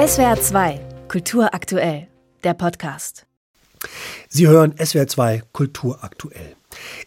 [0.00, 2.06] SWR 2, Kultur aktuell,
[2.42, 3.26] der Podcast.
[4.30, 6.56] Sie hören SWR 2, Kultur aktuell.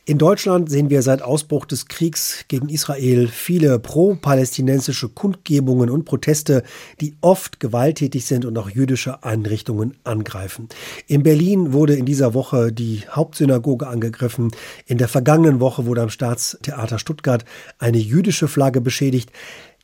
[0.06, 6.62] In Deutschland sehen wir seit Ausbruch des Kriegs gegen Israel viele pro-palästinensische Kundgebungen und Proteste,
[7.02, 10.70] die oft gewalttätig sind und auch jüdische Einrichtungen angreifen.
[11.08, 14.52] In Berlin wurde in dieser Woche die Hauptsynagoge angegriffen.
[14.86, 17.44] In der vergangenen Woche wurde am Staatstheater Stuttgart
[17.80, 19.32] eine jüdische Flagge beschädigt.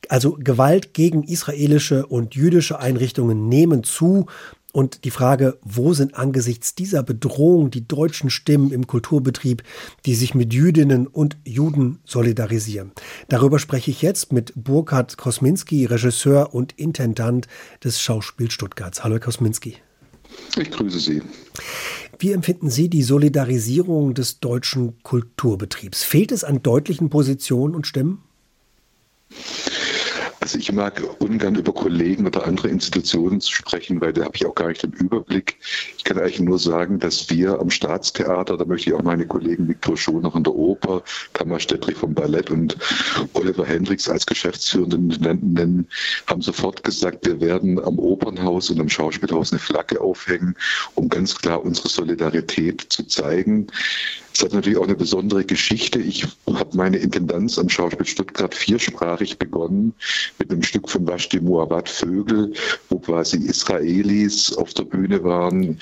[0.08, 4.26] Also Gewalt gegen israelische und jüdische Einrichtungen nehmen zu.
[4.72, 9.64] Und die Frage, wo sind angesichts dieser Bedrohung die deutschen Stimmen im Kulturbetrieb,
[10.06, 12.92] die sich mit Jüdinnen und Juden solidarisieren?
[13.28, 17.48] Darüber spreche ich jetzt mit Burkhard Kosminski, Regisseur und Intendant
[17.82, 19.02] des Schauspiels Stuttgarts.
[19.02, 19.76] Hallo, Herr Kosminski.
[20.56, 21.22] Ich grüße Sie.
[22.20, 26.04] Wie empfinden Sie die Solidarisierung des deutschen Kulturbetriebs?
[26.04, 28.22] Fehlt es an deutlichen Positionen und Stimmen?
[30.50, 34.54] Also ich mag ungern über Kollegen oder andere Institutionen sprechen, weil da habe ich auch
[34.56, 35.56] gar nicht den Überblick.
[35.96, 39.68] Ich kann eigentlich nur sagen, dass wir am Staatstheater, da möchte ich auch meine Kollegen
[39.68, 42.76] Viktor Schoner in der Oper, Tamar Stettrich vom Ballett und
[43.34, 45.86] Oliver Hendricks als geschäftsführenden nennen,
[46.26, 50.56] haben sofort gesagt, wir werden am Opernhaus und am Schauspielhaus eine Flagge aufhängen,
[50.96, 53.68] um ganz klar unsere Solidarität zu zeigen.
[54.40, 55.98] Es hat natürlich auch eine besondere Geschichte.
[55.98, 59.92] Ich habe meine Intendanz am Schauspiel Stuttgart viersprachig begonnen
[60.38, 62.54] mit einem Stück von Vashti Muawat Vögel,
[62.88, 65.78] wo quasi Israelis auf der Bühne waren,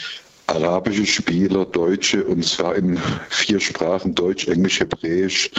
[0.48, 5.52] arabische Spieler, Deutsche und zwar in vier Sprachen, Deutsch, Englisch, Hebräisch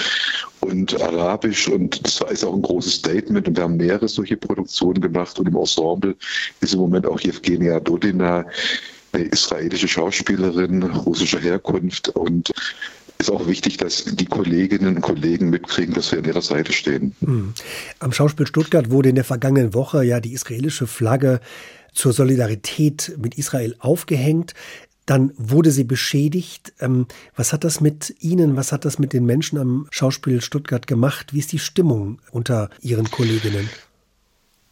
[0.59, 1.69] und Arabisch.
[1.69, 3.47] Und das ist auch ein großes Statement.
[3.47, 5.39] Und wir haben mehrere solche Produktionen gemacht.
[5.39, 6.17] Und im Ensemble
[6.59, 8.45] ist im Moment auch Evgenia Dodina,
[9.11, 12.51] eine israelische Schauspielerin russischer Herkunft und
[13.19, 17.13] ist auch wichtig, dass die Kolleginnen und Kollegen mitkriegen, dass wir an ihrer Seite stehen.
[17.19, 17.53] Hm.
[17.99, 21.41] Am Schauspiel Stuttgart wurde in der vergangenen Woche ja die israelische Flagge
[21.93, 24.53] zur Solidarität mit Israel aufgehängt.
[25.05, 26.71] Dann wurde sie beschädigt.
[26.79, 30.87] Ähm, was hat das mit Ihnen, was hat das mit den Menschen am Schauspiel Stuttgart
[30.87, 31.33] gemacht?
[31.33, 33.69] Wie ist die Stimmung unter Ihren Kolleginnen?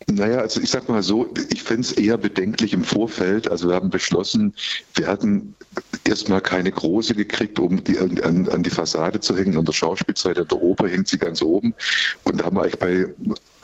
[0.09, 3.51] Naja, also ich sag mal so, ich fände es eher bedenklich im Vorfeld.
[3.51, 4.53] Also wir haben beschlossen,
[4.95, 5.53] wir hatten
[6.05, 9.57] erstmal keine große gekriegt, um die an, an die Fassade zu hängen.
[9.57, 11.73] An der Schauspielseite der Oper hängt sie ganz oben.
[12.23, 13.13] Und da haben wir eigentlich bei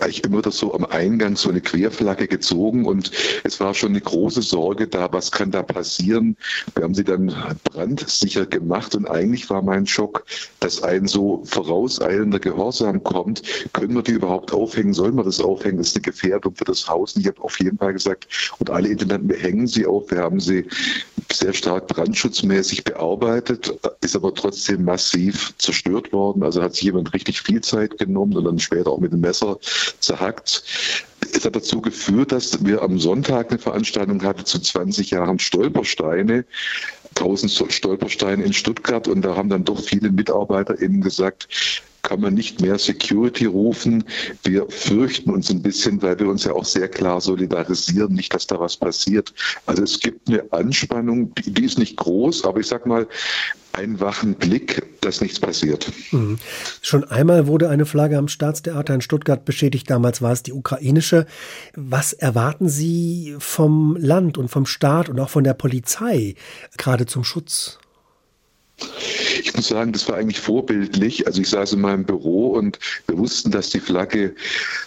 [0.04, 3.12] eigentlich immer das so am Eingang so eine Querflagge gezogen und
[3.44, 6.36] es war schon eine große Sorge da, was kann da passieren.
[6.76, 7.34] Wir haben sie dann
[7.64, 10.26] brandsicher gemacht und eigentlich war mein Schock,
[10.60, 13.42] dass ein so vorauseilender Gehorsam kommt.
[13.74, 14.94] Können wir die überhaupt aufhängen?
[14.94, 15.78] Sollen wir das aufhängen?
[15.78, 17.16] Das ist eine Gefährdung für das Haus.
[17.16, 18.28] Und ich habe auf jeden Fall gesagt,
[18.60, 20.12] und alle Intendanten, wir hängen sie auf.
[20.12, 20.66] Wir haben sie
[21.32, 26.44] sehr stark brandschutzmäßig bearbeitet, ist aber trotzdem massiv zerstört worden.
[26.44, 29.58] Also hat sich jemand richtig viel Zeit genommen und dann später auch mit dem Messer
[30.00, 30.64] zerhackt.
[31.34, 36.46] Es hat dazu geführt, dass wir am Sonntag eine Veranstaltung hatten zu 20 Jahren Stolpersteine.
[37.16, 41.48] 1000 Stolpersteine in Stuttgart und da haben dann doch viele MitarbeiterInnen gesagt,
[42.14, 44.04] kann man nicht mehr Security rufen.
[44.44, 48.46] Wir fürchten uns ein bisschen, weil wir uns ja auch sehr klar solidarisieren, nicht, dass
[48.46, 49.34] da was passiert.
[49.66, 53.08] Also es gibt eine Anspannung, die, ist nicht groß, aber ich sag mal,
[53.72, 55.92] einen wachen Blick, dass nichts passiert.
[56.12, 56.38] Mhm.
[56.84, 59.90] Schon einmal wurde eine Flagge am Staatstheater in Stuttgart beschädigt.
[59.90, 61.26] Damals war es die ukrainische.
[61.76, 66.36] Was erwarten Sie vom Land und vom Staat und auch von der Polizei
[66.78, 67.80] gerade zum Schutz?
[69.40, 71.28] Ich muss sagen, das war eigentlich vorbildlich.
[71.28, 74.36] Also ich saß in meinem Büro und wir wussten, dass die Flagge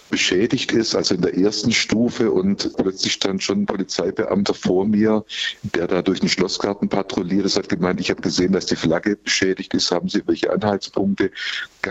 [0.09, 5.25] beschädigt ist, also in der ersten Stufe und plötzlich stand schon ein Polizeibeamter vor mir,
[5.63, 7.45] der da durch den Schlossgarten patrouilliert.
[7.45, 9.91] Das hat gemeint, ich habe gesehen, dass die Flagge beschädigt ist.
[9.91, 11.31] Haben Sie welche Anhaltspunkte?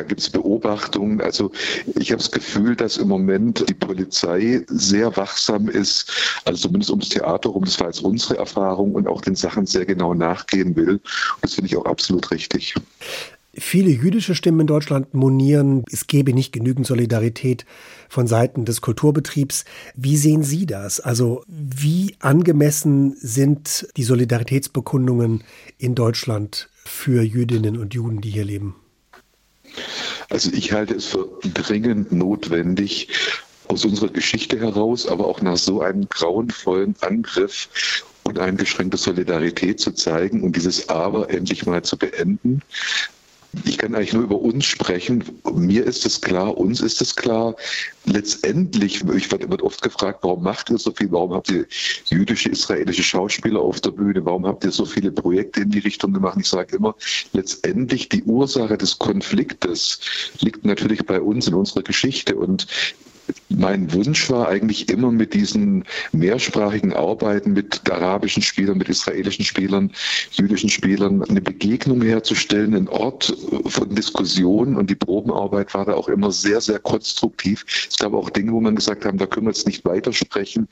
[0.08, 1.22] Gibt es Beobachtungen?
[1.22, 1.50] Also
[1.98, 7.08] ich habe das Gefühl, dass im Moment die Polizei sehr wachsam ist, also zumindest ums
[7.08, 10.96] Theater rum, das war jetzt unsere Erfahrung und auch den Sachen sehr genau nachgehen will.
[10.96, 11.02] Und
[11.40, 12.74] das finde ich auch absolut richtig.
[13.58, 17.64] Viele jüdische Stimmen in Deutschland monieren, es gebe nicht genügend Solidarität
[18.08, 19.64] von Seiten des Kulturbetriebs.
[19.94, 21.00] Wie sehen Sie das?
[21.00, 25.42] Also wie angemessen sind die Solidaritätsbekundungen
[25.78, 28.76] in Deutschland für Jüdinnen und Juden, die hier leben?
[30.28, 33.08] Also ich halte es für dringend notwendig,
[33.68, 37.68] aus unserer Geschichte heraus, aber auch nach so einem grauenvollen Angriff
[38.26, 42.62] uneingeschränkte Solidarität zu zeigen und dieses Aber endlich mal zu beenden.
[43.64, 45.24] Ich kann eigentlich nur über uns sprechen.
[45.54, 47.54] Mir ist es klar, uns ist es klar.
[48.04, 51.10] Letztendlich, ich wird oft gefragt, warum macht ihr so viel?
[51.10, 51.66] Warum habt ihr
[52.06, 54.24] jüdische, israelische Schauspieler auf der Bühne?
[54.24, 56.36] Warum habt ihr so viele Projekte in die Richtung gemacht?
[56.38, 56.94] Ich sage immer,
[57.32, 60.00] letztendlich die Ursache des Konfliktes
[60.40, 62.36] liegt natürlich bei uns in unserer Geschichte.
[62.36, 62.66] Und
[63.48, 69.92] mein Wunsch war eigentlich immer mit diesen mehrsprachigen Arbeiten mit arabischen Spielern, mit israelischen Spielern,
[70.32, 73.34] jüdischen Spielern eine Begegnung herzustellen, einen Ort
[73.66, 77.64] von Diskussion und die Probenarbeit war da auch immer sehr, sehr konstruktiv.
[77.88, 80.68] Es gab auch Dinge, wo man gesagt haben, da können wir jetzt nicht weitersprechen.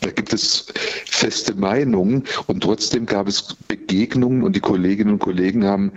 [0.00, 0.66] Da gibt es
[1.06, 5.92] feste Meinungen und trotzdem gab es Begegnungen und die Kolleginnen und Kollegen haben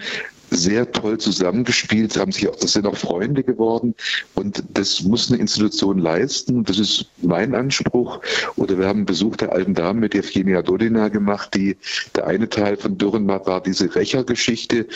[0.53, 3.95] sehr toll zusammengespielt, haben sich, sind auch Freunde geworden
[4.35, 6.63] und das muss eine Institution leisten.
[6.63, 8.21] Das ist mein Anspruch.
[8.55, 11.77] Oder wir haben einen Besuch der alten Dame mit Evgenia Dodina gemacht, die
[12.15, 14.87] der eine Teil von Dürrenmatt war diese Rächergeschichte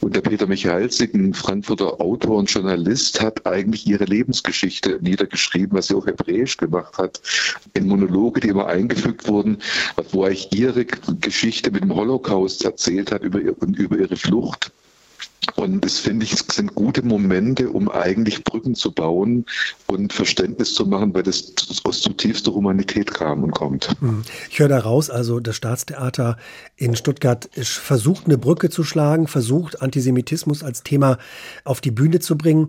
[0.00, 5.88] und der Peter Michalsik, ein Frankfurter Autor und Journalist, hat eigentlich ihre Lebensgeschichte niedergeschrieben, was
[5.88, 7.20] sie auf Hebräisch gemacht hat,
[7.74, 9.58] in Monologe, die immer eingefügt wurden,
[10.10, 14.72] wo eigentlich ihre Geschichte mit dem Holocaust erzählt hat über, über ihre Flucht
[15.56, 19.44] und das finde ich, sind gute Momente, um eigentlich Brücken zu bauen
[19.86, 21.52] und Verständnis zu machen, weil das
[21.84, 23.96] aus zutiefster Humanität kam und kommt.
[24.00, 24.22] Hm.
[24.50, 26.36] Ich höre da raus, also das Staatstheater
[26.76, 31.18] in Stuttgart versucht, eine Brücke zu schlagen, versucht, Antisemitismus als Thema
[31.64, 32.68] auf die Bühne zu bringen.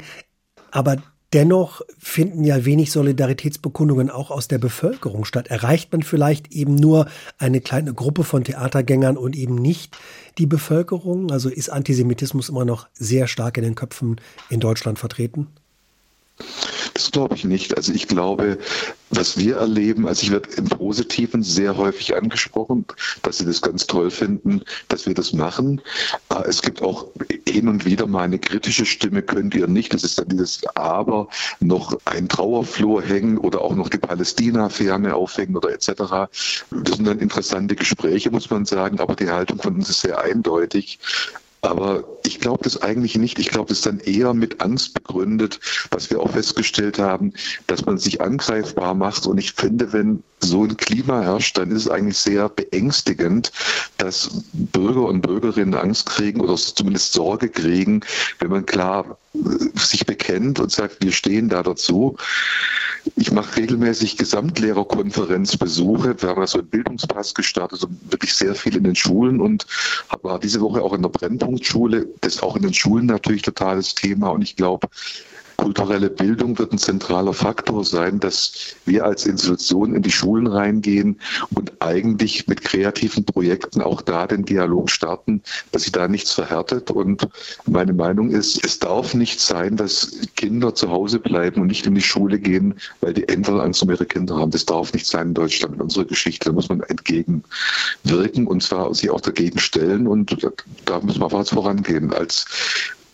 [0.72, 0.98] Aber
[1.34, 5.48] Dennoch finden ja wenig Solidaritätsbekundungen auch aus der Bevölkerung statt.
[5.48, 7.08] Erreicht man vielleicht eben nur
[7.38, 9.98] eine kleine Gruppe von Theatergängern und eben nicht
[10.38, 11.30] die Bevölkerung?
[11.30, 15.48] Also ist Antisemitismus immer noch sehr stark in den Köpfen in Deutschland vertreten?
[16.98, 17.78] Das glaube ich nicht.
[17.78, 18.58] Also ich glaube,
[19.12, 22.88] was wir erleben, also ich werde im Positiven sehr häufig angesprochen,
[23.22, 25.80] dass sie das ganz toll finden, dass wir das machen.
[26.30, 27.06] Äh, es gibt auch
[27.48, 31.28] hin und wieder mal eine kritische Stimme, könnt ihr nicht, das ist dann dieses Aber,
[31.60, 35.88] noch ein Trauerflor hängen oder auch noch die Palästina-Ferne aufhängen oder etc.
[36.72, 40.20] Das sind dann interessante Gespräche, muss man sagen, aber die Haltung von uns ist sehr
[40.20, 40.98] eindeutig.
[41.62, 43.40] Aber ich glaube das eigentlich nicht.
[43.40, 45.60] Ich glaube, das ist dann eher mit Angst begründet,
[45.92, 47.34] was wir auch festgestellt haben,
[47.66, 49.26] dass man sich angreifbar macht.
[49.26, 53.52] Und ich finde, wenn so ein Klima herrscht, dann ist es eigentlich sehr beängstigend,
[53.98, 58.02] dass Bürger und Bürgerinnen Angst kriegen oder zumindest Sorge kriegen,
[58.40, 62.18] wenn man klar äh, sich bekennt und sagt, wir stehen da dazu.
[63.16, 66.22] Ich mache regelmäßig Gesamtlehrerkonferenzbesuche.
[66.22, 69.66] Wir haben ja so einen Bildungspass gestartet, also wirklich sehr viel in den Schulen und
[70.22, 72.08] war diese Woche auch in der Brennpunktschule.
[72.22, 74.88] Das ist auch in den Schulen natürlich totales Thema und ich glaube,
[75.58, 81.20] kulturelle Bildung wird ein zentraler Faktor sein, dass wir als Institution in die Schulen reingehen
[81.54, 86.92] und eigentlich mit kreativen Projekten auch da den Dialog starten, dass sich da nichts verhärtet.
[86.92, 87.28] Und
[87.66, 91.96] meine Meinung ist, es darf nicht sein, dass Kinder zu Hause bleiben und nicht in
[91.96, 94.52] die Schule gehen, weil die Eltern Angst um ihre Kinder haben.
[94.52, 96.50] Das darf nicht sein in Deutschland, in unserer Geschichte.
[96.50, 100.08] Da muss man entgegenwirken und zwar sich auch dagegen stellen.
[100.08, 100.38] Und
[100.86, 102.46] da müssen wir was vorangehen als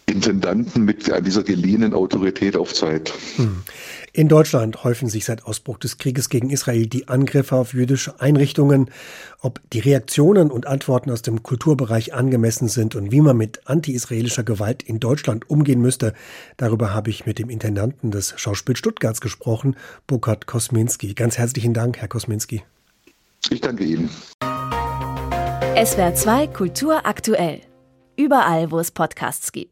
[0.05, 3.13] Intendanten mit dieser geliehenen Autorität auf Zeit.
[3.37, 3.63] Hm.
[4.15, 8.91] In Deutschland häufen sich seit Ausbruch des Krieges gegen Israel die Angriffe auf jüdische Einrichtungen.
[9.41, 14.43] Ob die Reaktionen und Antworten aus dem Kulturbereich angemessen sind und wie man mit anti-israelischer
[14.43, 16.13] Gewalt in Deutschland umgehen müsste,
[16.57, 21.15] darüber habe ich mit dem Intendanten des Schauspiels Stuttgarts gesprochen, Burkhard Kosminski.
[21.15, 22.61] Ganz herzlichen Dank, Herr Kosminski.
[23.49, 24.09] Ich danke Ihnen.
[25.75, 27.61] SWR 2 Kultur aktuell.
[28.15, 29.71] Überall, wo es Podcasts gibt.